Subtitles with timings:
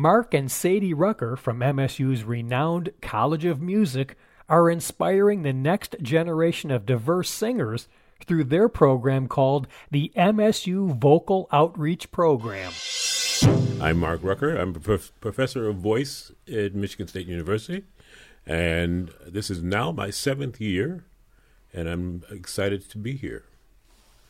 [0.00, 4.16] Mark and Sadie Rucker from MSU's renowned College of Music
[4.48, 7.86] are inspiring the next generation of diverse singers
[8.24, 12.72] through their program called the MSU Vocal Outreach Program.
[13.78, 14.56] I'm Mark Rucker.
[14.56, 17.84] I'm a prof- professor of voice at Michigan State University,
[18.46, 21.04] and this is now my seventh year,
[21.74, 23.44] and I'm excited to be here.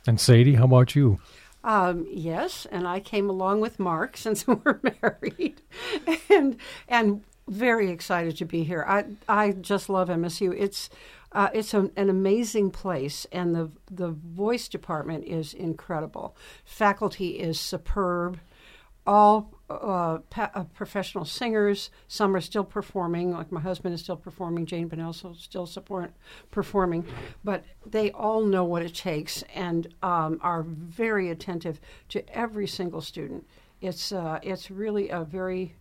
[0.04, 1.20] And Sadie, how about you?
[1.62, 5.62] Um, yes, and I came along with Mark since we're married,
[6.30, 6.56] and
[6.88, 8.84] and very excited to be here.
[8.88, 10.54] I I just love MSU.
[10.56, 10.88] It's
[11.32, 16.36] uh, it's an, an amazing place, and the the voice department is incredible.
[16.64, 18.40] Faculty is superb.
[19.06, 21.90] All uh, pa- uh, professional singers.
[22.08, 24.66] Some are still performing, like my husband is still performing.
[24.66, 26.12] Jane Benelso still support
[26.50, 27.06] performing,
[27.44, 33.00] but they all know what it takes and um, are very attentive to every single
[33.00, 33.46] student.
[33.80, 35.74] It's uh, it's really a very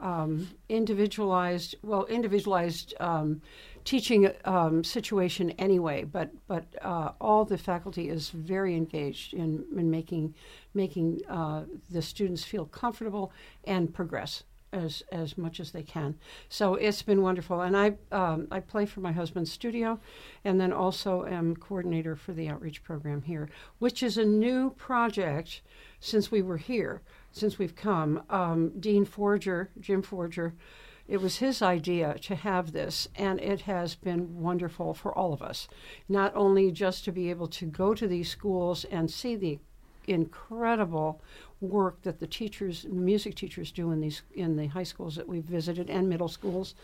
[0.00, 3.40] um, individualized, well, individualized um,
[3.84, 6.04] teaching um, situation anyway.
[6.04, 10.34] But but uh, all the faculty is very engaged in, in making
[10.74, 13.32] making uh, the students feel comfortable
[13.64, 16.16] and progress as as much as they can.
[16.48, 19.98] So it's been wonderful, and I um, I play for my husband's studio,
[20.44, 23.48] and then also am coordinator for the outreach program here,
[23.78, 25.62] which is a new project
[26.00, 28.22] since we were here since we've come.
[28.30, 30.54] Um, Dean Forger, Jim Forger,
[31.08, 35.42] it was his idea to have this, and it has been wonderful for all of
[35.42, 35.66] us.
[36.08, 39.58] Not only just to be able to go to these schools and see the
[40.06, 41.20] incredible
[41.60, 45.44] work that the teachers, music teachers, do in these in the high schools that we've
[45.44, 46.74] visited and middle schools,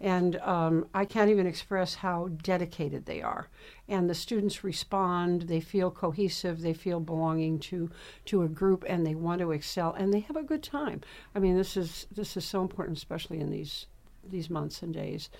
[0.00, 3.48] and um, I can't even express how dedicated they are.
[3.88, 7.90] And the students respond; they feel cohesive, they feel belonging to
[8.26, 11.00] to a group, and they want to excel, and they have a good time.
[11.34, 13.86] I mean, this is this is so important, especially in these
[14.28, 15.30] these months and days.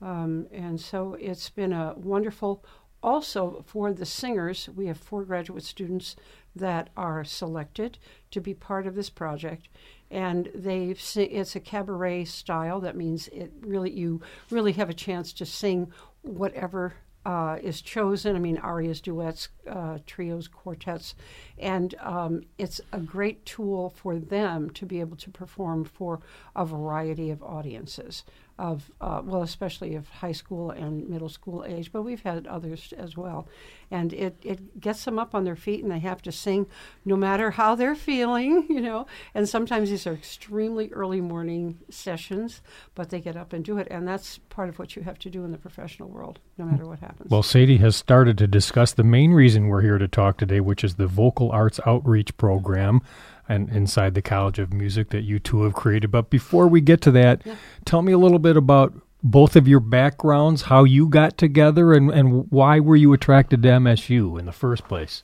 [0.00, 2.64] Um, and so it's been a wonderful
[3.02, 6.16] also for the singers, we have four graduate students
[6.54, 7.98] that are selected
[8.30, 9.68] to be part of this project,
[10.10, 12.80] and they it's a cabaret style.
[12.80, 14.20] That means it really you
[14.50, 18.36] really have a chance to sing whatever uh, is chosen.
[18.36, 21.14] I mean, arias, duets, uh, trios, quartets,
[21.58, 26.20] and um, it's a great tool for them to be able to perform for
[26.54, 28.24] a variety of audiences
[28.58, 32.92] of uh, well, especially of high school and middle school age, but we've had others
[32.96, 33.48] as well,
[33.90, 36.66] and it it gets them up on their feet, and they have to sing
[37.04, 39.06] no matter how they're feeling, you know.
[39.34, 42.60] And sometimes these are extremely early morning sessions,
[42.94, 45.30] but they get up and do it, and that's part of what you have to
[45.30, 47.30] do in the professional world, no matter what happens.
[47.30, 50.84] Well, Sadie has started to discuss the main reason we're here to talk today, which
[50.84, 53.00] is the Vocal Arts Outreach Program
[53.48, 56.10] and inside the College of Music that you two have created.
[56.10, 57.56] But before we get to that, yeah.
[57.84, 62.10] tell me a little bit about both of your backgrounds, how you got together, and,
[62.10, 65.22] and why were you attracted to MSU in the first place?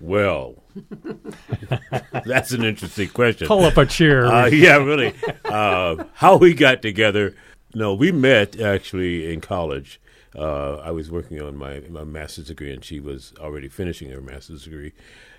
[0.00, 0.62] Well,
[2.24, 3.46] that's an interesting question.
[3.46, 4.26] Pull up a chair.
[4.26, 5.14] Uh, yeah, really.
[5.44, 7.34] Uh, how we got together?
[7.74, 10.00] No, we met actually in college.
[10.36, 14.20] Uh, I was working on my, my master's degree, and she was already finishing her
[14.20, 14.92] master's degree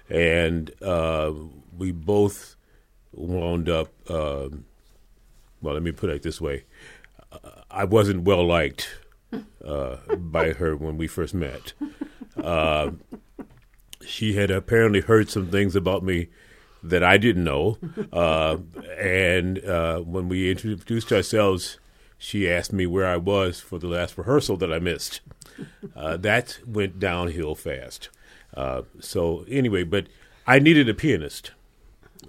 [0.09, 1.33] and uh,
[1.77, 2.55] we both
[3.11, 3.89] wound up.
[4.09, 4.49] Uh,
[5.61, 6.65] well, let me put it this way:
[7.71, 8.89] I wasn't well liked
[9.65, 11.73] uh, by her when we first met.
[12.41, 12.91] Uh,
[14.05, 16.27] she had apparently heard some things about me
[16.83, 17.79] that I didn't know,
[18.13, 18.57] uh,
[18.97, 21.79] and uh, when we introduced ourselves,
[22.17, 25.21] she asked me where I was for the last rehearsal that I missed.
[25.95, 28.09] that went downhill fast.
[28.55, 30.07] Uh, so anyway, but
[30.47, 31.51] I needed a pianist,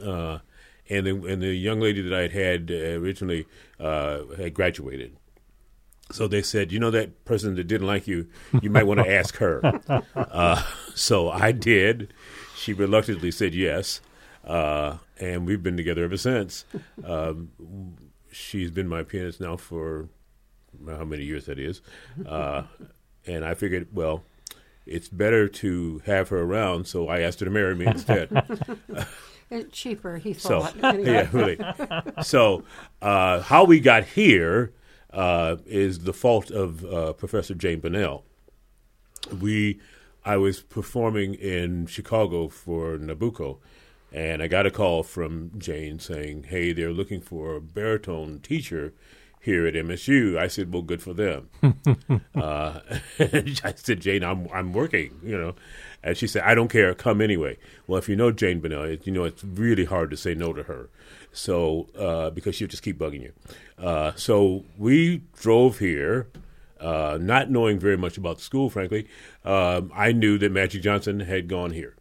[0.03, 0.39] uh,
[0.89, 3.47] and the, and the young lady that I had had originally
[3.79, 5.17] uh, had graduated.
[6.13, 8.29] So they said, you know, that person that didn't like you,
[8.63, 9.61] you might want to ask her.
[10.17, 10.63] Uh,
[10.95, 12.13] so I did.
[12.57, 14.01] She reluctantly said yes,
[14.45, 16.65] uh, and we've been together ever since.
[17.05, 17.51] Um,
[18.31, 20.09] she's been my pianist now for
[20.87, 21.81] how many years that is,
[22.17, 24.25] and I figured, well
[24.87, 26.87] it's better to have her around.
[26.87, 28.31] So I asked her to marry me instead.
[29.51, 30.75] it's cheaper, he thought.
[30.81, 31.13] So, anyway.
[31.13, 31.59] yeah, really.
[32.23, 32.63] So
[33.03, 34.73] uh, how we got here
[35.13, 38.25] uh, is the fault of uh, Professor Jane Bunnell.
[39.41, 39.81] We,
[40.25, 43.59] I was performing in Chicago for Nabucco,
[44.13, 48.93] and I got a call from Jane saying, "Hey, they're looking for a baritone teacher."
[49.47, 50.37] Here at MSU.
[50.37, 51.49] I said, well, good for them.
[52.35, 52.81] uh,
[53.19, 55.55] I said, Jane, I'm I'm working, you know.
[56.03, 57.57] And she said, I don't care, come anyway.
[57.87, 60.65] Well, if you know Jane Bunnell, you know it's really hard to say no to
[60.65, 60.91] her.
[61.33, 63.33] So uh, because she'll just keep bugging you.
[63.79, 66.29] Uh, so we drove here.
[66.79, 69.09] Uh, not knowing very much about the school, frankly,
[69.47, 71.97] um, I knew that Magic Johnson had gone here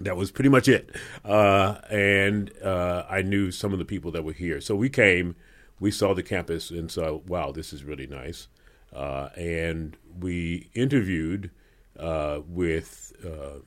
[0.00, 0.90] that was pretty much it.
[1.24, 4.60] Uh, and uh, I knew some of the people that were here.
[4.60, 5.36] So we came,
[5.80, 8.46] we saw the campus, and saw, wow, this is really nice.
[8.92, 11.50] Uh, and we interviewed
[11.98, 13.60] uh, with uh,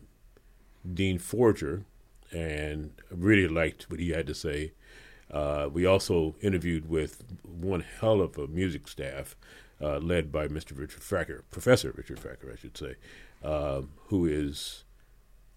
[0.94, 1.86] Dean Forger
[2.32, 4.74] and really liked what he had to say.
[5.32, 9.36] Uh, we also interviewed with one hell of a music staff
[9.80, 10.78] led by Mr.
[10.80, 12.96] Richard Fracker, Professor Richard Fracker, I should say,
[14.08, 14.86] who is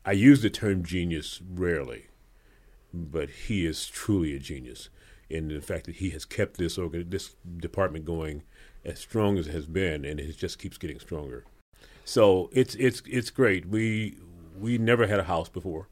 [0.04, 2.06] I use the term genius rarely,
[2.92, 4.88] but he is truly a genius
[5.28, 8.42] in the fact that he has kept this organ- this department going
[8.84, 11.44] as strong as it has been, and it just keeps getting stronger.
[12.04, 13.66] So it's it's it's great.
[13.68, 14.18] We
[14.58, 15.88] we never had a house before.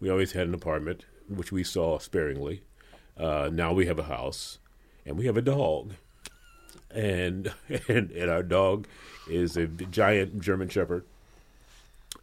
[0.00, 2.62] We always had an apartment, which we saw sparingly.
[3.16, 4.58] Uh, now we have a house,
[5.04, 5.94] and we have a dog,
[6.90, 7.52] and
[7.88, 8.86] and and our dog
[9.28, 11.04] is a giant German Shepherd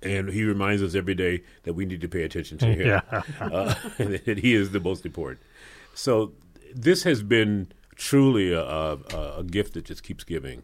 [0.04, 2.88] and he reminds us every day that we need to pay attention to him.
[2.88, 3.22] Yeah.
[3.40, 5.40] uh, and that he is the most important.
[5.98, 6.34] So
[6.76, 10.62] this has been truly a, a, a gift that just keeps giving.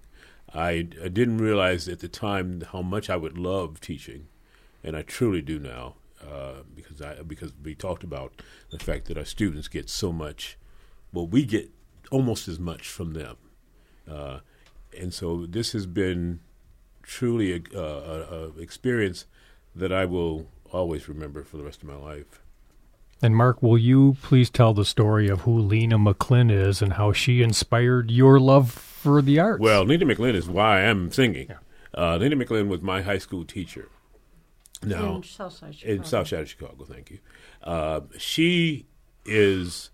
[0.53, 4.27] I, I, didn't realize at the time how much I would love teaching,
[4.83, 9.17] and I truly do now uh, because I because we talked about the fact that
[9.17, 10.55] our students get so much.
[11.11, 11.71] Well, we get
[12.11, 13.37] almost as much from them,
[14.07, 14.39] uh,
[14.95, 16.41] and so this has been
[17.01, 19.25] truly a, a, a experience
[19.75, 22.42] that I will always remember for the rest of my life.
[23.23, 27.13] And Mark, will you please tell the story of who Lena McLin is and how
[27.13, 29.61] she inspired your love for the arts?
[29.61, 31.47] Well, Lena McLin is why I am singing.
[31.49, 31.57] Yeah.
[31.97, 33.89] Uh, Lena McLin was my high school teacher.
[34.83, 35.95] Now, in Southside Chicago.
[35.95, 37.19] In Southside Chicago, thank you.
[37.63, 38.87] Uh, she
[39.25, 39.89] is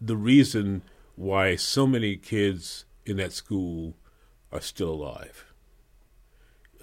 [0.00, 0.82] the reason
[1.16, 3.96] why so many kids in that school
[4.52, 5.52] are still alive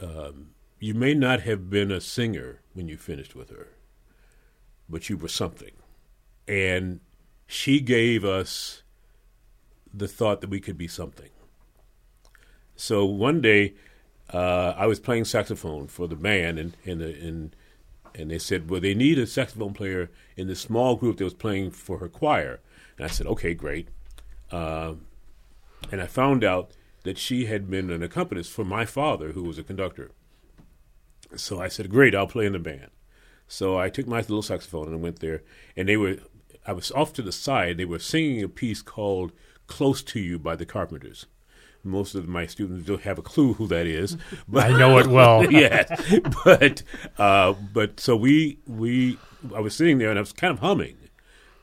[0.02, 3.70] um, you may not have been a singer when you finished with her,
[4.92, 5.72] but you were something.
[6.48, 7.00] And
[7.48, 8.84] she gave us
[9.94, 11.30] the thought that we could be something.
[12.76, 13.74] So one day,
[14.34, 17.56] uh, I was playing saxophone for the band, and and, and
[18.16, 21.34] and they said, well, they need a saxophone player in the small group that was
[21.34, 22.60] playing for her choir.
[22.98, 23.88] And I said, okay, great.
[24.52, 24.96] Uh,
[25.92, 26.72] and I found out
[27.04, 30.12] that she had been an accompanist for my father, who was a conductor.
[31.36, 32.92] So I said, "Great, I'll play in the band."
[33.52, 35.44] So I took my little saxophone and went there,
[35.76, 36.20] and they were.
[36.66, 37.76] I was off to the side.
[37.76, 39.34] They were singing a piece called
[39.68, 41.26] "Close to You" by the Carpenters.
[41.84, 44.16] Most of my students don't have a clue who that is,
[44.48, 45.44] but I know it well.
[45.52, 45.90] yes,
[46.46, 46.84] but
[47.18, 49.20] uh, but so we we
[49.54, 50.96] I was sitting there and I was kind of humming,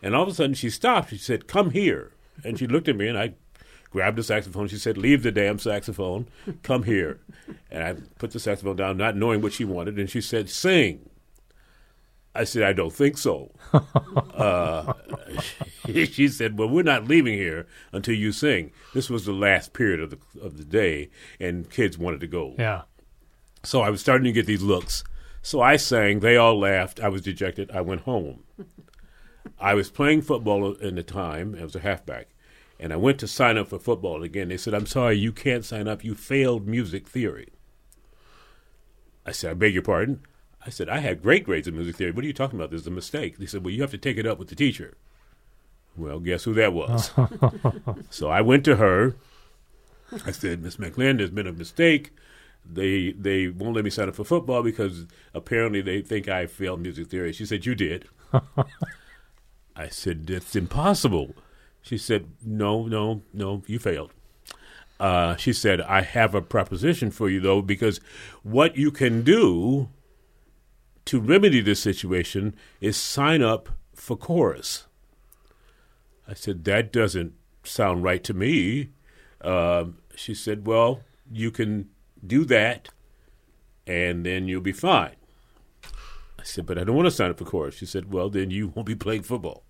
[0.03, 1.09] and all of a sudden she stopped.
[1.09, 2.13] She said, "Come here,"
[2.45, 3.33] and she looked at me, and I
[3.89, 4.69] grabbed the saxophone.
[4.69, 6.29] She said, "Leave the damn saxophone.
[6.63, 7.21] Come here."
[7.71, 11.08] and I put the saxophone down, not knowing what she wanted, and she said, "Sing."
[12.39, 14.93] I said, "I don't think so." uh,
[15.87, 20.01] she said, "Well, we're not leaving here until you sing." This was the last period
[20.01, 22.55] of the of the day, and kids wanted to go.
[22.59, 22.83] Yeah.
[23.63, 25.05] So I was starting to get these looks.
[25.43, 26.21] So I sang.
[26.21, 27.01] They all laughed.
[27.01, 27.71] I was dejected.
[27.71, 28.45] I went home.
[29.59, 31.57] I was playing football in the time.
[31.59, 32.29] I was a halfback
[32.81, 34.49] and I went to sign up for football again.
[34.49, 36.05] They said, I'm sorry, you can't sign up.
[36.05, 37.49] You failed music theory.
[39.27, 40.21] I said, I beg your pardon.
[40.69, 42.11] I said, I had great grades in music theory.
[42.11, 42.69] What are you talking about?
[42.69, 43.39] There's a mistake.
[43.39, 44.99] They said, Well, you have to take it up with the teacher.
[45.97, 47.11] Well, guess who that was?
[48.11, 49.17] so I went to her.
[50.27, 52.11] I said, Miss McLin, there's been a mistake.
[52.71, 56.83] They they won't let me sign up for football because apparently they think I failed
[56.83, 57.33] music theory.
[57.33, 58.07] She said, You did.
[59.75, 61.35] I said, That's impossible.
[61.81, 64.13] She said, No, no, no, you failed.
[65.01, 68.01] Uh, she said, I have a proposition for you, though, because
[68.43, 69.89] what you can do
[71.09, 74.87] to remedy this situation is sign up for chorus.
[76.29, 77.33] I said, That doesn't
[77.65, 78.91] sound right to me.
[79.41, 81.01] Uh, she said, Well,
[81.33, 81.89] you can
[82.27, 82.91] do that
[83.87, 85.17] and then you'll be fine.
[86.39, 87.77] I said, But I don't want to sign up for chorus.
[87.77, 89.65] She said, Well, then you won't be playing football.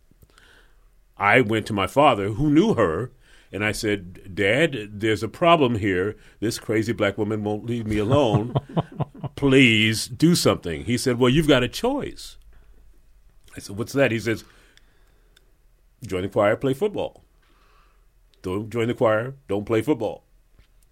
[1.17, 3.13] I went to my father, who knew her,
[3.53, 6.17] and I said, Dad, there's a problem here.
[6.41, 8.55] This crazy black woman won't leave me alone.
[9.39, 10.85] Please do something.
[10.85, 12.39] He said, Well, you've got a choice.
[13.57, 14.11] I said, What's that?
[14.11, 14.43] He says,
[16.05, 17.23] Join the choir, play football.
[18.43, 20.25] don't join the choir, don't play football.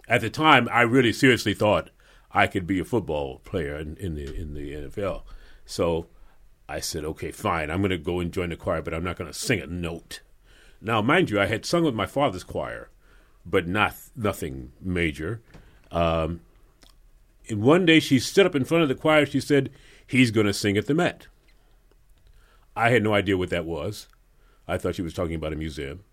[0.06, 1.90] At the time, I really seriously thought
[2.30, 5.22] I could be a football player in, in the in the NFL.
[5.64, 6.06] So
[6.68, 9.16] I said, okay, fine, I'm going to go and join the choir, but I'm not
[9.16, 10.20] going to sing a note.
[10.80, 12.90] Now, mind you, I had sung with my father's choir,
[13.44, 15.42] but not nothing major.
[15.90, 16.42] Um,
[17.48, 19.26] and one day she stood up in front of the choir.
[19.26, 19.70] She said,
[20.06, 21.26] "He's going to sing at the Met."
[22.74, 24.08] I had no idea what that was.
[24.68, 26.04] I thought she was talking about a museum.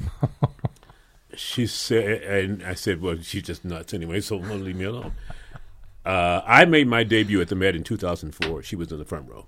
[1.36, 5.12] she said, and I said, "Well, she's just nuts anyway, so leave me alone."
[6.04, 8.62] Uh, I made my debut at the Met in 2004.
[8.62, 9.46] She was in the front row,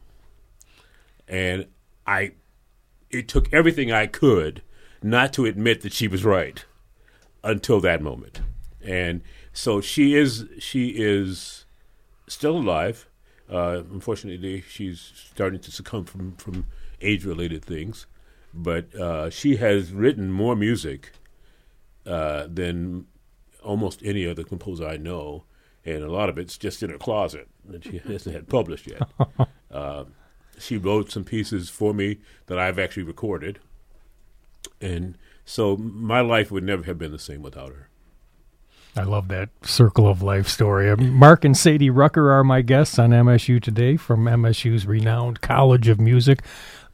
[1.28, 1.66] and
[2.06, 2.32] I.
[3.10, 4.62] It took everything I could
[5.00, 6.64] not to admit that she was right
[7.44, 8.40] until that moment,
[8.82, 9.20] and
[9.54, 10.44] so she is.
[10.58, 11.64] She is
[12.26, 13.08] still alive.
[13.48, 16.66] Uh, unfortunately, she's starting to succumb from from
[17.00, 18.06] age related things,
[18.52, 21.12] but uh, she has written more music
[22.04, 23.06] uh, than
[23.62, 25.44] almost any other composer I know,
[25.84, 29.02] and a lot of it's just in her closet that she hasn't had published yet.
[29.70, 30.04] Uh,
[30.56, 33.58] she wrote some pieces for me that I've actually recorded,
[34.80, 37.88] and so my life would never have been the same without her.
[38.96, 40.88] I love that circle of life story.
[40.88, 45.88] Uh, Mark and Sadie Rucker are my guests on MSU today from MSU's renowned College
[45.88, 46.42] of Music.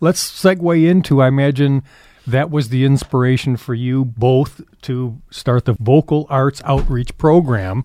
[0.00, 1.82] Let's segue into, I imagine,
[2.26, 7.84] that was the inspiration for you both to start the Vocal Arts Outreach Program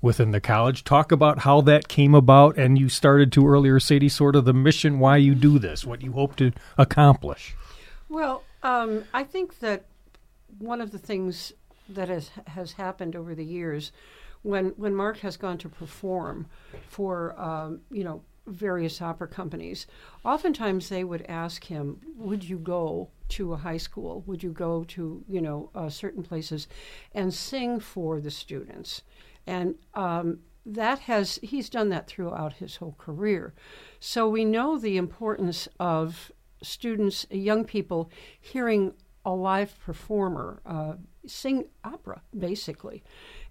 [0.00, 0.82] within the college.
[0.82, 4.54] Talk about how that came about, and you started to earlier, Sadie, sort of the
[4.54, 7.54] mission why you do this, what you hope to accomplish.
[8.08, 9.84] Well, um, I think that
[10.58, 11.52] one of the things
[11.94, 13.92] that has has happened over the years,
[14.42, 16.46] when when Mark has gone to perform
[16.88, 19.86] for um, you know various opera companies,
[20.24, 24.22] oftentimes they would ask him, "Would you go to a high school?
[24.26, 26.68] Would you go to you know uh, certain places,
[27.12, 29.02] and sing for the students?"
[29.46, 33.54] And um, that has he's done that throughout his whole career,
[33.98, 36.32] so we know the importance of
[36.62, 38.94] students, young people, hearing
[39.24, 40.94] a live performer uh,
[41.26, 43.02] sing opera, basically,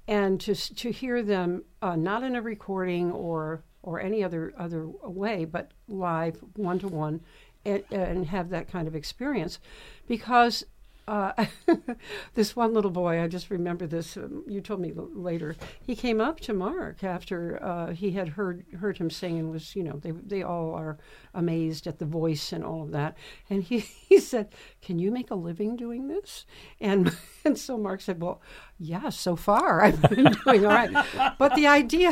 [0.08, 4.88] and to to hear them uh, not in a recording or or any other other
[4.88, 7.22] way, but live, one to one,
[7.66, 9.60] and have that kind of experience,
[10.08, 10.66] because
[12.36, 14.16] this one little boy, I just remember this.
[14.16, 15.56] Um, you told me later.
[15.82, 19.75] He came up to Mark after uh, he had heard heard him sing and was,
[19.75, 21.00] you know, they they all are
[21.34, 23.18] amazed at the voice and all of that.
[23.50, 24.50] And he, he said,
[24.84, 26.46] "Can you make a living doing this?"
[26.80, 28.39] And and so Mark said, "Well,
[28.78, 32.12] yeah, so far I've been doing all right." But the idea,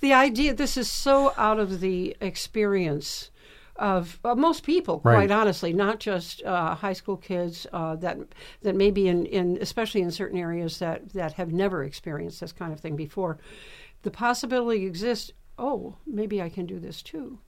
[0.00, 3.31] the idea, this is so out of the experience
[3.82, 5.14] of uh, most people, Right.
[5.16, 8.16] quite honestly, not just uh, high school kids uh, that
[8.62, 12.72] that maybe in, in especially in certain areas that that have never experienced this kind
[12.72, 13.38] of thing before.
[14.02, 15.32] The possibility exists.
[15.58, 17.38] Oh, maybe I can do this too.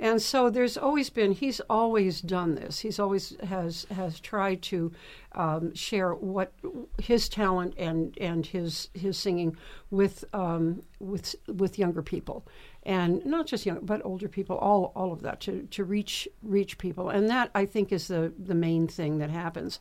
[0.00, 1.30] And so there's always been.
[1.32, 2.80] He's always done this.
[2.80, 4.90] He's always has has tried to
[5.32, 6.52] um, share what
[7.00, 9.56] his talent and and his his singing
[9.90, 12.44] with um, with with younger people,
[12.84, 14.56] and not just young but older people.
[14.58, 18.32] All all of that to to reach reach people, and that I think is the
[18.38, 19.80] the main thing that happens.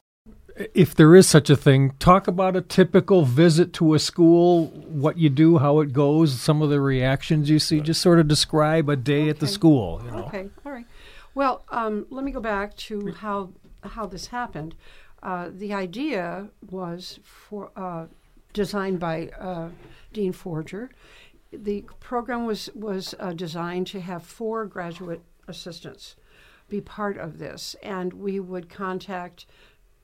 [0.74, 5.18] If there is such a thing, talk about a typical visit to a school, what
[5.18, 7.82] you do, how it goes, some of the reactions you see.
[7.82, 10.02] Just sort of describe a day at the school.
[10.06, 10.24] You know.
[10.26, 10.86] Okay, all right.
[11.36, 13.50] Well, um, let me go back to how
[13.82, 14.76] how this happened.
[15.22, 18.06] Uh, the idea was for uh,
[18.54, 19.70] designed by uh,
[20.12, 20.92] Dean Forger.
[21.56, 26.16] The program was was uh, designed to have four graduate assistants
[26.70, 29.46] be part of this, and we would contact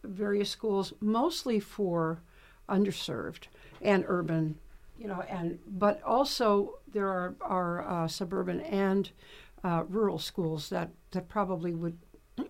[0.03, 2.21] various schools, mostly for
[2.69, 3.47] underserved
[3.81, 4.55] and urban,
[4.97, 9.09] you know, and but also there are are uh, suburban and
[9.63, 11.97] uh, rural schools that that probably would,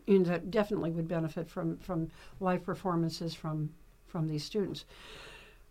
[0.08, 3.70] in that definitely would benefit from from live performances from
[4.06, 4.86] from these students.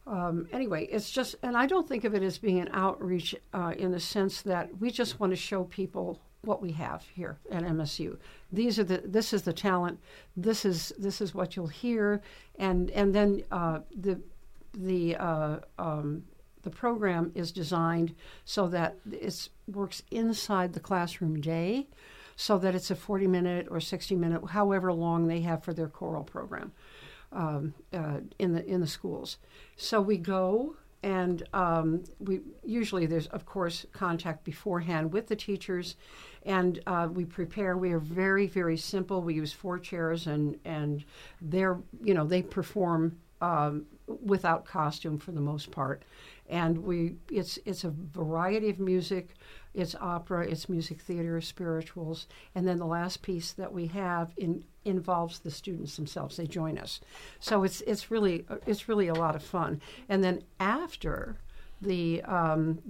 [0.09, 3.75] Um, anyway, it's just, and I don't think of it as being an outreach uh,
[3.77, 7.62] in the sense that we just want to show people what we have here at
[7.62, 8.17] MSU.
[8.50, 10.00] These are the, this is the talent.
[10.35, 12.23] This is this is what you'll hear,
[12.59, 14.21] and and then uh, the
[14.73, 16.23] the uh, um,
[16.62, 21.88] the program is designed so that it works inside the classroom day,
[22.37, 25.88] so that it's a 40 minute or 60 minute, however long they have for their
[25.88, 26.73] choral program
[27.33, 29.39] um, uh, in the in the schools.
[29.77, 35.97] So we go and um, we usually there's of course contact beforehand with the teachers,
[36.45, 37.77] and uh, we prepare.
[37.77, 39.23] We are very very simple.
[39.23, 41.05] We use four chairs and and
[41.41, 43.87] they're you know they perform um,
[44.25, 46.03] without costume for the most part,
[46.49, 49.35] and we it's it's a variety of music.
[49.79, 54.65] It's opera, it's music theater, spirituals, and then the last piece that we have in,
[54.85, 56.37] involves the students themselves.
[56.37, 57.01] They join us,
[57.39, 59.81] so it's it's really it's really a lot of fun.
[60.09, 61.39] And then after
[61.81, 62.81] the um,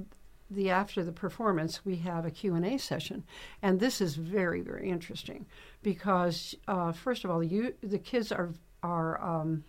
[0.50, 3.24] the after the performance, we have a Q and A session,
[3.60, 5.46] and this is very very interesting
[5.82, 8.50] because uh, first of all, you the kids are
[8.82, 9.64] are um,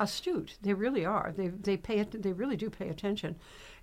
[0.00, 0.58] astute.
[0.62, 1.32] They really are.
[1.36, 3.36] They they pay they really do pay attention,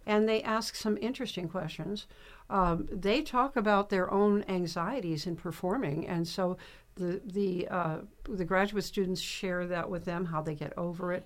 [0.06, 2.08] and they ask some interesting questions.
[2.50, 6.58] Um, they talk about their own anxieties in performing, and so
[6.96, 11.25] the the uh, the graduate students share that with them how they get over it.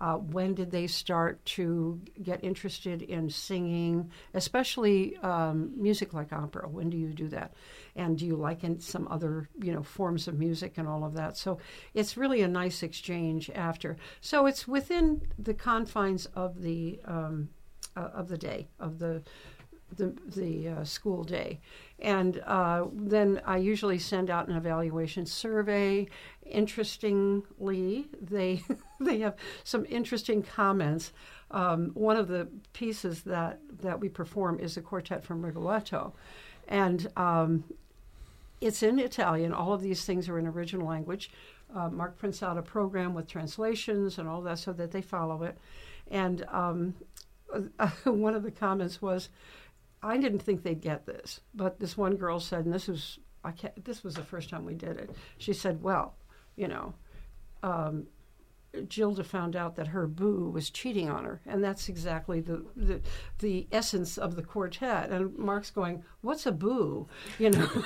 [0.00, 6.68] Uh, when did they start to get interested in singing, especially um, music like opera?
[6.68, 7.54] When do you do that?
[7.94, 11.14] And do you like in some other, you know, forms of music and all of
[11.14, 11.36] that?
[11.36, 11.58] So
[11.94, 13.96] it's really a nice exchange after.
[14.20, 17.50] So it's within the confines of the um,
[17.96, 19.22] uh, of the day of the
[19.96, 21.60] the, the uh, school day.
[21.98, 26.08] And uh, then I usually send out an evaluation survey.
[26.46, 28.62] Interestingly, they,
[29.00, 31.12] they have some interesting comments.
[31.50, 36.14] Um, one of the pieces that, that we perform is a quartet from Rigoletto.
[36.68, 37.64] And um,
[38.60, 39.52] it's in Italian.
[39.52, 41.30] All of these things are in original language.
[41.74, 45.42] Uh, Mark prints out a program with translations and all that so that they follow
[45.42, 45.56] it.
[46.10, 46.94] And um,
[48.04, 49.28] one of the comments was,
[50.02, 53.52] I didn't think they'd get this, but this one girl said, and this was I
[53.52, 55.10] can't, this was the first time we did it.
[55.38, 56.14] She said, "Well,
[56.56, 56.94] you know,
[57.62, 58.06] um,
[58.88, 63.00] Gilda found out that her boo was cheating on her, and that's exactly the, the
[63.40, 67.68] the essence of the quartet." And Mark's going, "What's a boo?" You know.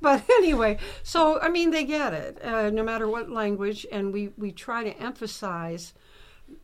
[0.00, 4.30] but anyway, so I mean, they get it, uh, no matter what language, and we
[4.36, 5.94] we try to emphasize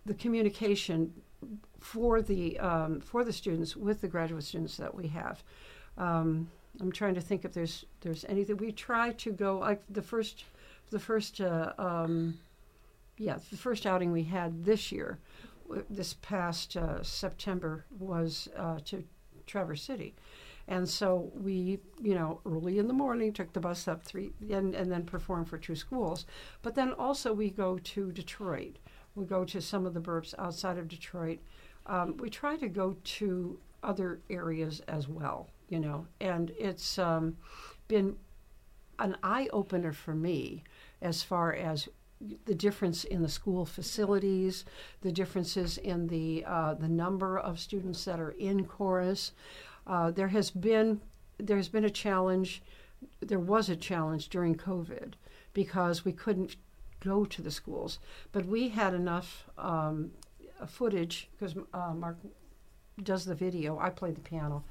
[0.07, 1.13] the communication
[1.81, 5.43] for the um, for the students with the graduate students that we have.
[5.99, 6.49] Um,
[6.81, 10.45] I'm trying to think if there's there's anything we try to go like the first
[10.91, 12.39] the first uh, um,
[13.19, 15.19] yeah the first outing we had this year
[15.89, 19.05] this past uh, September was uh, to
[19.47, 20.15] Traverse City.
[20.69, 24.75] And so we, you know, early in the morning took the bus up three and,
[24.75, 26.25] and then performed for two schools.
[26.63, 28.77] But then also we go to Detroit.
[29.15, 31.41] We go to some of the burbs outside of Detroit
[31.87, 37.37] um, we try to go to other areas as well, you know, and it's um,
[37.89, 38.17] been
[38.99, 40.63] an eye opener for me
[41.01, 41.89] as far as
[42.45, 44.65] the difference in the school facilities,
[45.01, 49.33] the differences in the uh, the number of students that are in chorus.
[49.89, 51.01] Uh, there has been
[51.39, 52.63] there's been a challenge.
[53.19, 55.15] There was a challenge during COVID
[55.53, 56.55] because we couldn't
[57.03, 57.99] go to the schools,
[58.33, 60.13] but we had enough um,
[60.67, 62.17] footage because uh, Mark
[63.03, 63.79] does the video.
[63.79, 64.65] I play the piano,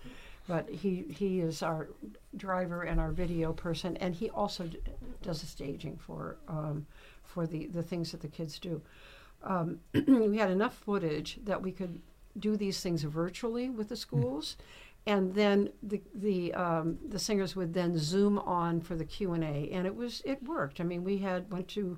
[0.47, 1.89] but he he is our
[2.37, 4.79] driver and our video person, and he also d-
[5.21, 6.85] does the staging for um,
[7.23, 8.81] for the the things that the kids do.
[9.43, 11.99] Um, we had enough footage that we could
[12.37, 14.55] do these things virtually with the schools.
[15.07, 19.43] And then the the um, the singers would then zoom on for the Q and
[19.43, 20.79] A, and it was it worked.
[20.79, 21.97] I mean, we had went to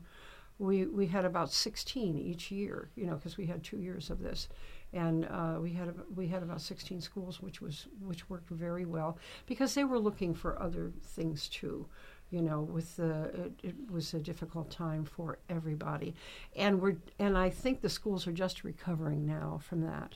[0.60, 4.20] we we had about 16 each year, you know, because we had two years of
[4.20, 4.50] this,
[4.94, 9.18] and uh, we had we had about 16 schools, which was which worked very well
[9.46, 11.88] because they were looking for other things too.
[12.30, 16.16] You know, with the it, it was a difficult time for everybody,
[16.56, 20.16] and we're and I think the schools are just recovering now from that.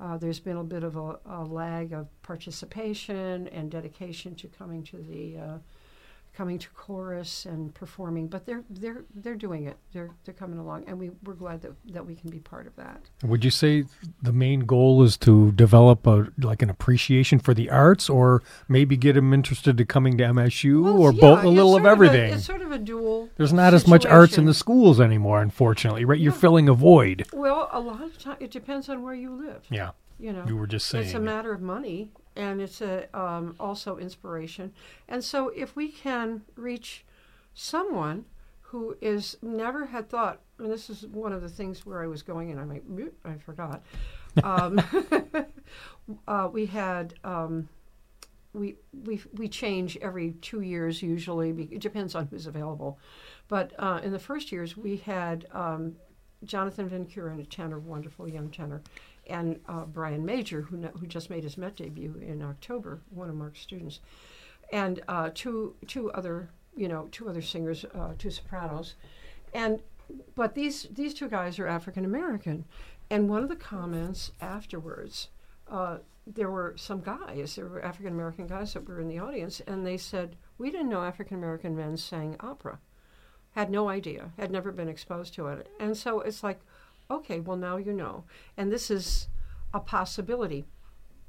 [0.00, 4.84] Uh, there's been a bit of a, a, lag of participation and dedication to coming
[4.84, 5.58] to the uh,
[6.38, 9.76] coming to chorus and performing, but they're they're they're doing it.
[9.92, 12.76] They're they're coming along, and we we're glad that that we can be part of
[12.76, 13.10] that.
[13.24, 13.86] Would you say
[14.22, 18.96] the main goal is to develop a like an appreciation for the arts, or maybe
[18.96, 21.86] get them interested to coming to MSU, well, or yeah, both a little of, of
[21.86, 22.30] everything?
[22.32, 23.28] A, it's sort of a dual.
[23.36, 23.74] There's not situation.
[23.74, 26.04] as much arts in the schools anymore, unfortunately.
[26.04, 27.26] Right, you're filling a void.
[27.32, 29.64] Well, a lot of time it depends on where you live.
[29.70, 31.06] Yeah, You know, you were just saying.
[31.06, 34.72] it's a matter of money, and it's a um, also inspiration.
[35.08, 37.04] And so, if we can reach
[37.52, 38.24] someone
[38.60, 42.22] who is never had thought, and this is one of the things where I was
[42.22, 42.84] going, and I might
[43.24, 43.82] I forgot.
[44.42, 44.80] Um,
[46.28, 47.14] uh, we had.
[47.24, 47.68] Um,
[48.54, 51.50] we, we, we change every two years usually.
[51.70, 52.98] It depends on who's available.
[53.46, 55.96] But uh, in the first years, we had um,
[56.44, 58.82] Jonathan Van Kuren, a tenor, wonderful young tenor,
[59.28, 63.34] and uh, Brian Major, who, who just made his Met debut in October, one of
[63.34, 64.00] Mark's students,
[64.72, 68.94] and uh, two two other you know, two other singers, uh, two sopranos,
[69.52, 69.82] and
[70.34, 72.64] but these these two guys are African American,
[73.10, 75.28] and one of the comments afterwards,
[75.68, 79.60] uh, there were some guys, there were African American guys that were in the audience,
[79.66, 82.78] and they said, "We didn't know African American men sang opera,
[83.52, 86.60] had no idea, had never been exposed to it," and so it's like,
[87.10, 88.24] okay, well now you know,
[88.56, 89.28] and this is
[89.74, 90.64] a possibility.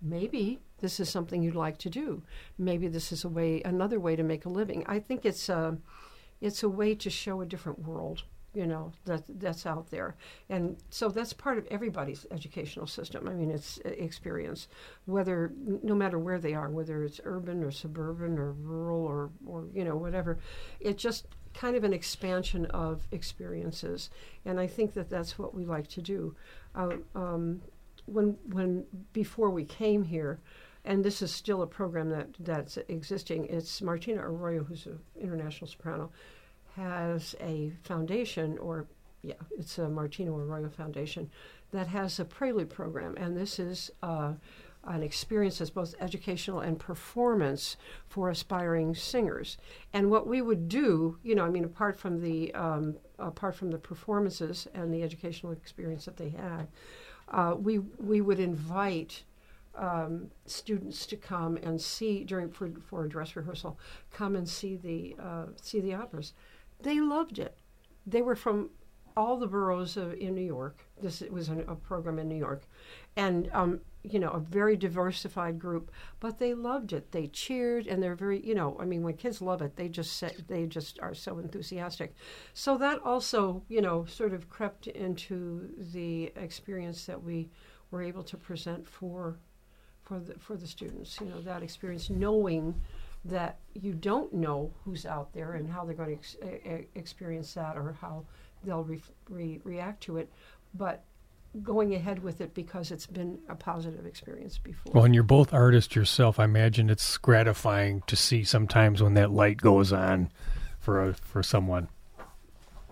[0.01, 2.23] Maybe this is something you'd like to do.
[2.57, 4.83] Maybe this is a way, another way to make a living.
[4.87, 5.77] I think it's a,
[6.41, 10.15] it's a way to show a different world you know that that's out there
[10.49, 14.67] and so that's part of everybody's educational system i mean it's uh, experience
[15.05, 15.51] whether
[15.83, 19.85] no matter where they are whether it's urban or suburban or rural or or you
[19.85, 20.39] know whatever
[20.79, 24.09] It just kind of an expansion of experiences.
[24.45, 26.35] And i think that that's what we like to do.
[26.75, 27.61] Uh, um,
[28.05, 30.39] when when before we came here
[30.85, 35.67] and this is still a program that that's existing it's martina arroyo who's an international
[35.67, 36.09] soprano
[36.75, 38.87] has a foundation, or
[39.21, 41.29] yeah, it's a Martina Arroyo Foundation,
[41.71, 44.33] that has a prelude program, and this is uh,
[44.85, 49.57] an experience that's both educational and performance for aspiring singers.
[49.93, 53.71] And what we would do, you know, I mean, apart from the um, apart from
[53.71, 56.67] the performances and the educational experience that they had,
[57.29, 59.23] uh, we we would invite
[59.75, 63.77] um, students to come and see during for, for a dress rehearsal,
[64.11, 66.33] come and see the uh, see the operas.
[66.81, 67.57] They loved it.
[68.07, 68.69] They were from
[69.15, 70.85] all the boroughs of, in New York.
[71.01, 72.63] This was an, a program in New York,
[73.15, 75.91] and um, you know a very diversified group.
[76.19, 77.11] But they loved it.
[77.11, 80.13] They cheered, and they're very you know I mean when kids love it, they just
[80.13, 82.15] say, they just are so enthusiastic.
[82.53, 87.49] So that also you know sort of crept into the experience that we
[87.91, 89.37] were able to present for
[90.03, 91.19] for the for the students.
[91.21, 92.75] You know that experience, knowing
[93.25, 97.75] that you don't know who's out there and how they're going to ex- experience that
[97.75, 98.25] or how
[98.63, 100.31] they'll re- re- react to it,
[100.73, 101.03] but
[101.63, 104.93] going ahead with it because it's been a positive experience before.
[104.93, 106.39] Well, and you're both artists yourself.
[106.39, 110.31] I imagine it's gratifying to see sometimes when that light goes on
[110.79, 111.89] for a, for someone.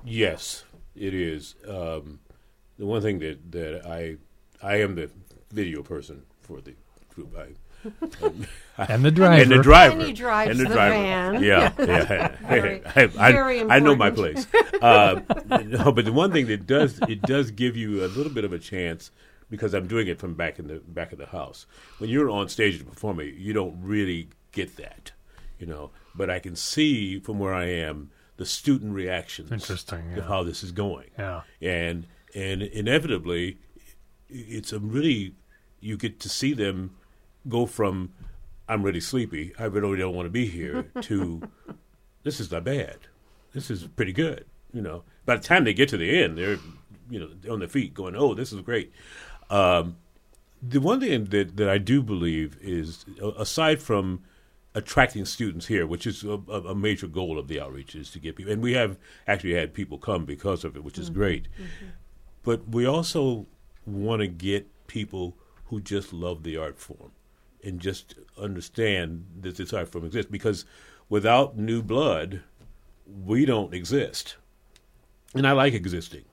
[0.03, 0.63] Yes,
[0.95, 1.56] it is.
[1.67, 2.19] Um,
[2.80, 4.17] the one thing that, that I
[4.62, 5.12] I am the
[5.51, 6.73] video person for the
[7.13, 7.36] group.
[7.38, 7.49] I
[8.77, 9.41] and the driver.
[9.41, 9.93] And the driver.
[9.97, 10.93] And he drives and the, the driver.
[10.95, 11.43] van.
[11.43, 12.27] Yeah, yeah.
[12.47, 14.45] Very- I, I, very I know my place.
[14.81, 15.21] Uh,
[15.65, 18.53] no, but the one thing that does it does give you a little bit of
[18.53, 19.11] a chance
[19.49, 21.65] because I'm doing it from back in the back of the house.
[21.99, 25.11] When you're on stage performing, you don't really get that,
[25.59, 25.91] you know.
[26.15, 29.51] But I can see from where I am the student reactions.
[29.51, 31.41] Interesting, Of how this is going Yeah.
[31.61, 33.57] and and inevitably
[34.29, 35.33] it's a really
[35.79, 36.96] you get to see them
[37.47, 38.12] go from
[38.69, 41.41] I'm really sleepy, I really don't want to be here to
[42.23, 42.97] this is not bad.
[43.53, 44.45] This is pretty good.
[44.73, 46.57] You know, by the time they get to the end, they're
[47.10, 48.91] you know on their feet going, "Oh, this is great."
[49.49, 49.97] Um,
[50.62, 53.05] the one thing that that I do believe is,
[53.38, 54.23] aside from
[54.75, 58.19] attracting students here, which is a, a a major goal of the outreach, is to
[58.19, 61.47] get people, and we have actually had people come because of it, which is great.
[62.43, 63.45] But we also
[63.86, 67.12] want to get people who just love the art form
[67.63, 70.65] and just understand that this art form exists because
[71.10, 72.41] without new blood,
[73.06, 74.36] we don't exist.
[75.34, 76.26] And I like existing.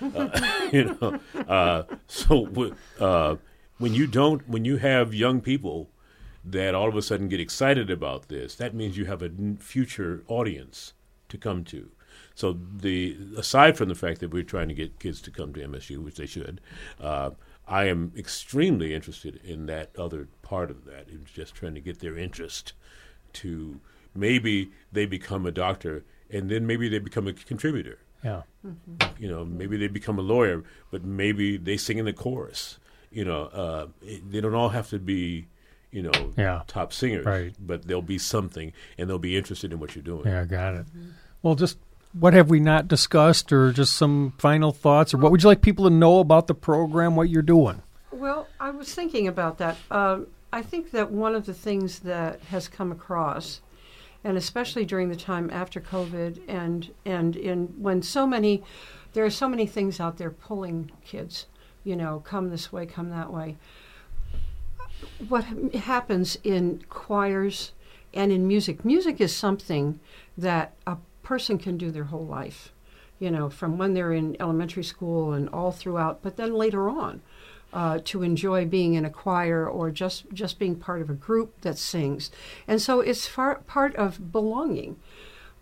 [0.00, 3.36] Uh, you know, uh, so uh,
[3.78, 5.90] when you don't, when you have young people
[6.44, 10.24] that all of a sudden get excited about this, that means you have a future
[10.28, 10.92] audience
[11.28, 11.90] to come to.
[12.34, 15.60] So the aside from the fact that we're trying to get kids to come to
[15.60, 16.60] MSU, which they should,
[17.00, 17.30] uh,
[17.66, 21.06] I am extremely interested in that other part of that.
[21.08, 22.74] It's just trying to get their interest
[23.40, 23.80] to
[24.14, 28.42] maybe they become a doctor and then maybe they become a contributor Yeah.
[29.18, 32.78] you know maybe they become a lawyer but maybe they sing in the chorus
[33.10, 35.46] you know uh, it, they don't all have to be
[35.90, 36.60] you know Yeah.
[36.66, 37.54] top singers Right.
[37.58, 40.74] but they'll be something and they'll be interested in what you're doing Yeah, I got
[40.74, 40.86] it.
[41.42, 41.78] Well, just
[42.12, 45.62] what have we not discussed, or just some final thoughts, or what would you like
[45.62, 47.80] people to know about the program, what you're doing?
[48.10, 49.76] Well, I was thinking about that.
[49.90, 53.60] Um, I think that one of the things that has come across,
[54.22, 58.62] and especially during the time after COVID, and and in when so many,
[59.14, 61.46] there are so many things out there pulling kids,
[61.84, 63.56] you know, come this way, come that way.
[65.28, 67.72] What happens in choirs
[68.12, 68.84] and in music?
[68.84, 70.00] Music is something
[70.36, 72.72] that a person can do their whole life
[73.22, 77.22] you know, from when they're in elementary school and all throughout, but then later on,
[77.72, 81.60] uh, to enjoy being in a choir or just just being part of a group
[81.62, 82.30] that sings,
[82.68, 84.96] and so it's far, part of belonging.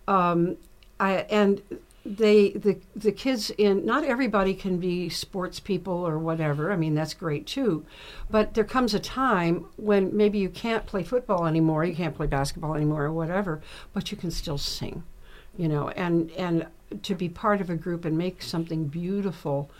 [0.08, 0.56] um,
[0.98, 1.62] I, and
[2.04, 6.72] they the the kids in not everybody can be sports people or whatever.
[6.72, 7.84] I mean that's great too,
[8.30, 12.26] but there comes a time when maybe you can't play football anymore, you can't play
[12.26, 13.60] basketball anymore or whatever,
[13.92, 15.04] but you can still sing,
[15.56, 16.66] you know, and and
[17.02, 19.70] to be part of a group and make something beautiful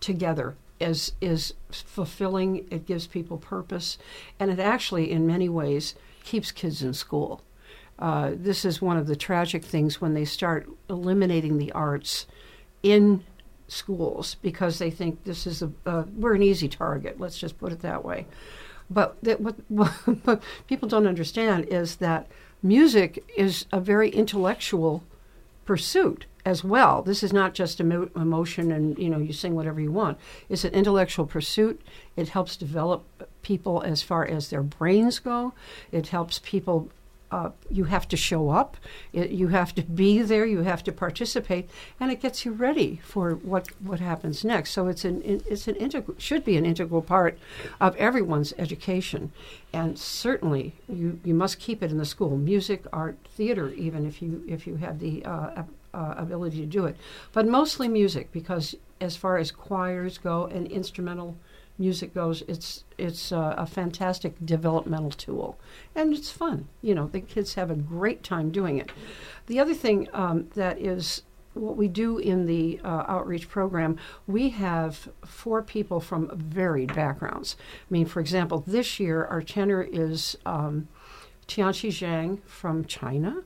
[0.00, 2.66] together is is fulfilling.
[2.70, 3.98] It gives people purpose,
[4.38, 7.42] and it actually in many ways keeps kids in school.
[7.98, 12.26] Uh, this is one of the tragic things when they start eliminating the arts
[12.82, 13.22] in
[13.68, 17.20] schools because they think this is a uh, we're an easy target.
[17.20, 18.26] Let's just put it that way.
[18.90, 22.26] But that, what, what people don't understand is that
[22.62, 25.02] music is a very intellectual
[25.64, 27.02] pursuit as well.
[27.02, 30.18] This is not just emo- emotion and you know you sing whatever you want.
[30.48, 31.80] It's an intellectual pursuit.
[32.16, 33.04] It helps develop
[33.42, 35.54] people as far as their brains go.
[35.92, 36.90] It helps people
[37.32, 38.76] uh, you have to show up,
[39.14, 41.68] it, you have to be there, you have to participate,
[41.98, 44.72] and it gets you ready for what, what happens next.
[44.72, 47.38] So it's an it's an integral should be an integral part
[47.80, 49.32] of everyone's education,
[49.72, 52.36] and certainly you, you must keep it in the school.
[52.36, 55.62] Music, art, theater, even if you if you have the uh,
[55.94, 56.96] uh, ability to do it,
[57.32, 61.36] but mostly music because as far as choirs go and instrumental
[61.78, 65.58] music goes, it's it's a fantastic developmental tool,
[65.94, 66.68] and it's fun.
[66.80, 68.92] You know, the kids have a great time doing it.
[69.46, 71.22] The other thing um, that is
[71.54, 77.56] what we do in the uh, outreach program, we have four people from varied backgrounds.
[77.58, 80.88] I mean, for example, this year our tenor is um,
[81.46, 83.42] Zhang from China.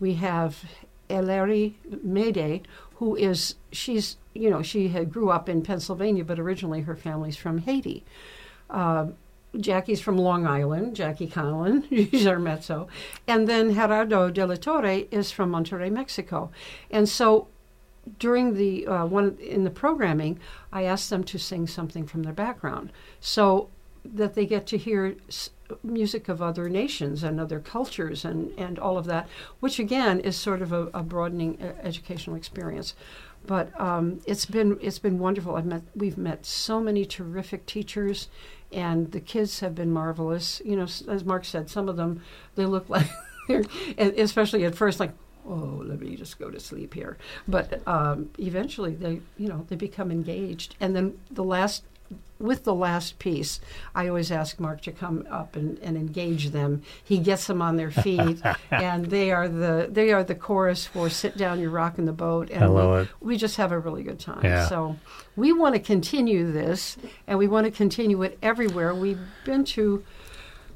[0.00, 0.64] We have
[1.08, 6.82] Eleri Mede, who is she's you know she had grew up in Pennsylvania, but originally
[6.82, 8.04] her family's from Haiti.
[8.70, 9.08] Uh,
[9.56, 12.88] Jackie's from Long Island, Jackie Conlon, she's our mezzo.
[13.28, 16.50] And then Gerardo de la Torre is from Monterrey, Mexico.
[16.90, 17.46] And so
[18.18, 20.38] during the uh, one in the programming,
[20.72, 23.70] I asked them to sing something from their background so
[24.04, 25.16] that they get to hear
[25.82, 29.28] music of other nations and other cultures and, and all of that,
[29.60, 32.94] which again is sort of a, a broadening uh, educational experience.
[33.46, 35.56] But um, it's been it's been wonderful.
[35.56, 38.28] I've met we've met so many terrific teachers,
[38.72, 40.62] and the kids have been marvelous.
[40.64, 42.22] You know, as Mark said, some of them
[42.54, 43.08] they look like,
[43.48, 45.12] especially at first, like
[45.46, 47.18] oh, let me just go to sleep here.
[47.46, 50.74] But um, eventually, they, you know, they become engaged.
[50.80, 51.84] And then the last
[52.38, 53.60] with the last piece,
[53.94, 56.82] I always ask Mark to come up and, and engage them.
[57.02, 61.08] He gets them on their feet, and they are the they are the chorus for
[61.08, 63.08] "Sit Down, You're Rocking the Boat," and I love we, it.
[63.20, 64.44] we just have a really good time.
[64.44, 64.66] Yeah.
[64.68, 64.96] So
[65.36, 68.94] we want to continue this, and we want to continue it everywhere.
[68.94, 70.04] We've been to.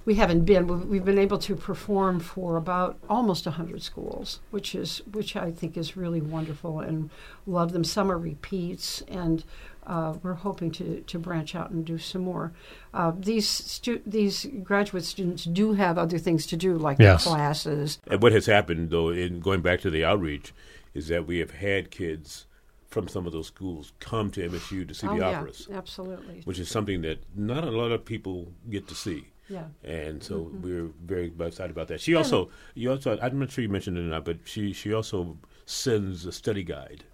[0.04, 0.66] We haven't been.
[0.66, 5.50] We've we've been able to perform for about almost hundred schools, which is which I
[5.50, 7.10] think is really wonderful, and
[7.46, 7.84] love them.
[7.84, 9.44] Some are repeats, and
[9.88, 12.52] uh, we're hoping to, to branch out and do some more.
[12.94, 17.24] Uh, these stu- these graduate students do have other things to do, like Yes.
[17.24, 17.98] classes.
[18.06, 20.52] And what has happened, though, in going back to the outreach,
[20.94, 22.46] is that we have had kids
[22.88, 26.40] from some of those schools come to MSU to see oh the yeah, operas, absolutely.
[26.44, 29.28] which is something that not a lot of people get to see.
[29.50, 29.64] Yeah.
[29.84, 30.62] And so Mm-hmm.
[30.62, 32.00] we're very excited about that.
[32.00, 34.92] She also, you also, I'm not sure you mentioned it or not, but she she
[34.92, 37.04] also sends a study guide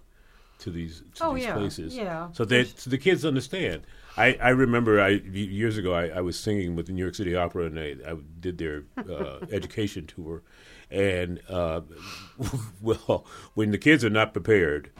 [0.59, 1.95] to these to Oh, these yeah, places.
[1.95, 2.29] yeah.
[2.31, 3.83] So that so the kids understand.
[4.17, 7.35] I, I remember I years ago I, I was singing with the New York City
[7.35, 10.41] Opera and I, I did their uh, education tour,
[10.89, 11.81] and uh,
[12.81, 14.91] well when the kids are not prepared.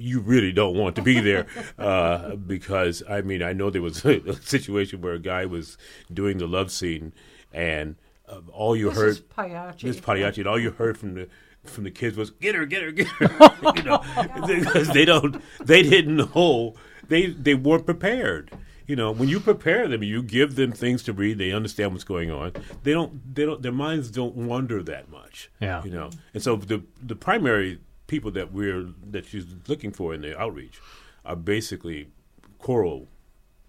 [0.00, 1.48] You really don't want to be there
[1.78, 5.76] uh, because I mean I know there was a, situation where a guy was
[6.12, 7.12] doing the love scene
[7.52, 7.96] and
[8.28, 9.86] uh, all you This heard is Pagliacci.
[9.88, 11.28] this Pagliacci, and all you heard from the
[11.68, 14.02] from the kids was "get her, get her, get her," you know,
[14.46, 16.74] because they don't, they didn't know,
[17.08, 18.50] they they weren't prepared.
[18.86, 21.36] You know, when you prepare them, you give them things to read.
[21.36, 22.52] They understand what's going on.
[22.84, 25.50] They don't, they don't, their minds don't wander that much.
[25.60, 25.84] Yeah.
[25.84, 30.22] you know, and so the the primary people that we're that she's looking for in
[30.22, 30.80] the outreach
[31.24, 32.08] are basically
[32.58, 33.08] choral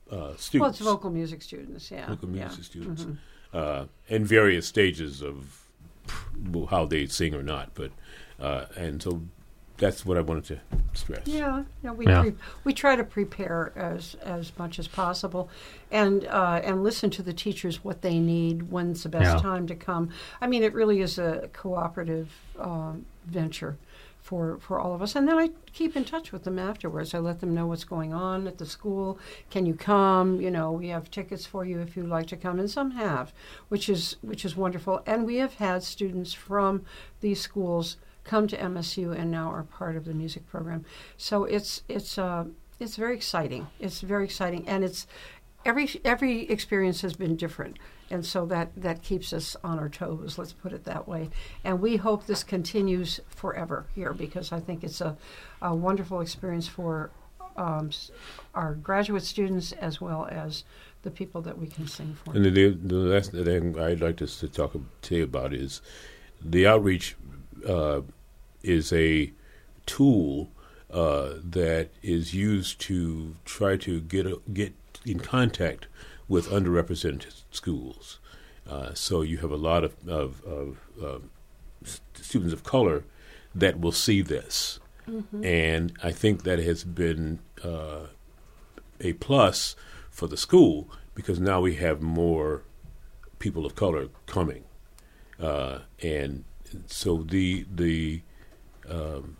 [0.10, 1.92] uh, students Well, it's vocal music students.
[1.92, 2.10] Yeah.
[2.10, 2.46] local yeah.
[2.46, 2.48] Mm-hmm.
[2.48, 3.06] music students
[3.54, 5.69] uh, in various stages of well,
[6.70, 7.72] how they sing or not.
[7.74, 7.92] But
[8.40, 9.22] uh, and so
[9.78, 10.60] that's what I wanted to
[10.94, 11.26] stress.
[11.26, 12.22] Yeah, yeah, we Yeah.
[12.22, 15.50] Pre- we try to prepare as as much as possible,
[15.92, 19.42] and uh, and listen to the teachers what they need, when's the best Yeah.
[19.42, 20.10] time to come.
[20.42, 23.78] I mean, it really is a cooperative um, venture
[24.30, 25.16] for for all of us.
[25.16, 27.16] And then I keep in touch with them afterwards.
[27.16, 29.18] I let them know what's going on at the school.
[29.50, 30.40] Can you come?
[30.40, 33.34] You know, we have tickets for you if you'd like to come, and some have,
[33.70, 35.02] which is which is wonderful.
[35.08, 36.86] And we have had students from
[37.22, 40.86] these schools come to MSU and now are part of the music program.
[41.18, 42.46] So it's it's uh,
[42.80, 43.66] it's very exciting.
[43.80, 45.08] It's very exciting, and it's
[45.66, 47.80] every every experience has been different,
[48.12, 50.38] and so that that keeps us on our toes.
[50.38, 51.30] Let's put it that way.
[51.64, 55.18] And we hope this continues forever here because I think it's a,
[55.62, 57.12] a wonderful experience for
[57.56, 57.92] um,
[58.56, 60.64] our graduate students as well as
[61.02, 62.36] the people that we can sing for.
[62.36, 65.82] And the, the last thing I'd like to, to talk to you about is
[66.42, 67.16] the outreach
[67.68, 68.02] uh,
[68.64, 69.32] is a
[69.86, 70.52] tool
[70.92, 74.74] uh, that is used to try to get a, get
[75.06, 75.88] in contact
[76.30, 78.20] with underrepresented schools.
[78.70, 81.20] Uh, so you have a lot of, of, of uh,
[82.14, 83.04] students of color
[83.54, 85.44] that will see this, mm-hmm.
[85.44, 88.08] and I think that has been uh,
[89.02, 89.76] a plus
[90.12, 92.62] for the school because now we have more
[93.40, 94.66] people of color coming,
[95.40, 96.44] uh, and
[96.86, 98.22] so the the
[98.88, 99.38] um,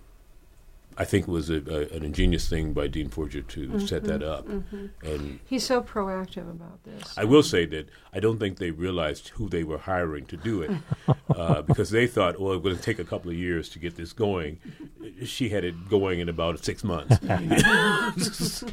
[1.00, 4.04] I think it was a, a, an ingenious thing by Dean Forger to mm-hmm, set
[4.04, 4.46] that up.
[4.46, 4.88] Mm-hmm.
[5.02, 7.18] And he's so proactive about this.
[7.18, 10.62] I will say that I don't think they realized who they were hiring to do
[10.62, 10.72] it
[11.34, 13.96] uh, because they thought, well, it's going to take a couple of years to get
[13.96, 14.60] this going.
[15.24, 17.18] She had it going in about six months.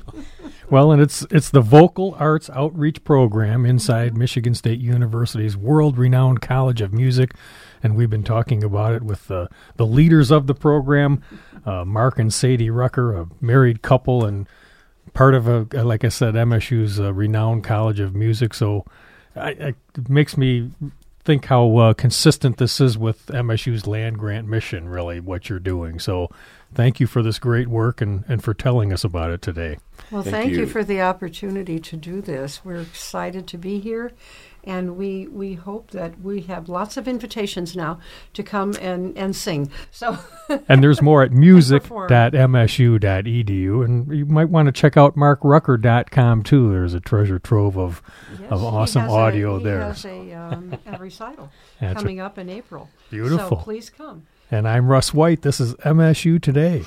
[0.70, 4.18] well, and it's it's the Vocal Arts Outreach Program inside mm-hmm.
[4.18, 7.34] Michigan State University's world-renowned College of Music
[7.82, 11.22] and we've been talking about it with the the leaders of the program,
[11.66, 14.48] uh, Mark and Sadie Rucker, a married couple and
[15.12, 18.54] part of a like I said, MSU's a renowned College of Music.
[18.54, 18.84] So
[19.34, 20.70] I, I, it makes me
[21.24, 24.88] think how uh, consistent this is with MSU's land grant mission.
[24.88, 25.98] Really, what you're doing.
[25.98, 26.30] So
[26.74, 29.78] thank you for this great work and, and for telling us about it today.
[30.10, 30.60] Well, thank, thank you.
[30.60, 32.64] you for the opportunity to do this.
[32.64, 34.12] We're excited to be here
[34.66, 38.00] and we we hope that we have lots of invitations now
[38.34, 39.70] to come and and sing.
[39.90, 40.18] So
[40.68, 46.70] and there's more at music.msu.edu, and you might want to check out markrucker.com too.
[46.70, 48.02] There's a treasure trove of
[48.40, 49.82] yes, of awesome audio a, there.
[49.82, 52.90] Has a, um, a recital coming up in April.
[53.10, 53.48] Beautiful.
[53.50, 54.26] So please come.
[54.50, 55.42] And I'm Russ White.
[55.42, 56.84] This is MSU Today.